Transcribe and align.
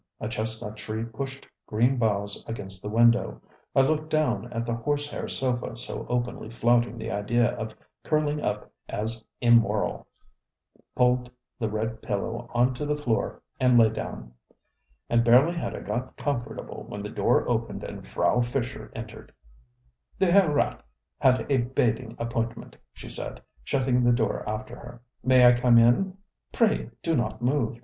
A 0.19 0.27
chestnut 0.27 0.77
tree 0.77 1.03
pushed 1.03 1.47
green 1.67 1.97
boughs 1.97 2.43
against 2.47 2.81
the 2.81 2.89
window. 2.89 3.39
I 3.75 3.81
looked 3.81 4.09
down 4.09 4.51
at 4.51 4.65
the 4.65 4.73
horsehair 4.73 5.27
sofa 5.27 5.77
so 5.77 6.07
openly 6.09 6.49
flouting 6.49 6.97
the 6.97 7.11
idea 7.11 7.51
of 7.53 7.75
curling 8.03 8.41
up 8.41 8.71
as 8.89 9.23
immoral, 9.41 10.07
pulled 10.95 11.29
the 11.59 11.69
red 11.69 12.01
pillow 12.01 12.49
on 12.51 12.73
to 12.73 12.85
the 12.87 12.95
floor 12.97 13.43
and 13.59 13.77
lay 13.77 13.91
down. 13.91 14.33
And 15.07 15.23
barely 15.23 15.53
had 15.53 15.75
I 15.75 15.81
got 15.81 16.17
comfortable 16.17 16.83
when 16.87 17.03
the 17.03 17.09
door 17.09 17.47
opened 17.47 17.83
and 17.83 18.03
Frau 18.07 18.41
Fischer 18.41 18.91
entered. 18.95 19.31
ŌĆ£The 20.19 20.31
Herr 20.31 20.51
Rat 20.51 20.83
had 21.19 21.45
a 21.51 21.57
bathing 21.59 22.15
appointment, 22.17 22.73
ŌĆØ 22.73 22.79
she 22.93 23.09
said, 23.09 23.39
shutting 23.63 24.03
the 24.03 24.11
door 24.11 24.41
after 24.49 24.75
her. 24.77 25.03
ŌĆ£May 25.23 25.45
I 25.45 25.53
come 25.53 25.77
in? 25.77 26.17
Pray 26.51 26.89
do 27.03 27.15
not 27.15 27.39
move. 27.43 27.79